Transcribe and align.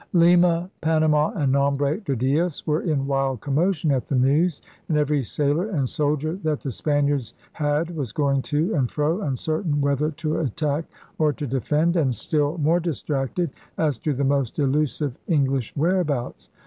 Lima, 0.13 0.67
Panama, 0.81 1.29
and 1.35 1.51
Nombre 1.51 1.99
de 1.99 2.15
Dios 2.15 2.65
were 2.65 2.81
in 2.81 3.05
wild 3.05 3.39
commotion 3.39 3.91
at 3.91 4.07
the 4.07 4.15
news; 4.15 4.59
and 4.89 4.97
every 4.97 5.21
sailor 5.21 5.69
and 5.69 5.87
soldier 5.87 6.37
that 6.41 6.59
the 6.59 6.71
Spaniards 6.71 7.35
had 7.51 7.95
was 7.95 8.11
going 8.11 8.41
to 8.41 8.73
and 8.73 8.89
fro, 8.89 9.21
uncertain 9.21 9.79
whether 9.79 10.09
to 10.09 10.39
attack 10.39 10.85
or 11.19 11.31
to 11.33 11.45
defend, 11.45 11.97
and 11.97 12.15
still 12.15 12.57
more 12.57 12.79
distracted 12.79 13.51
as 13.77 13.99
to 13.99 14.11
the 14.11 14.23
most 14.23 14.57
elusive 14.57 15.19
Eng 15.27 15.45
lish 15.45 15.71
whereabouts. 15.77 16.49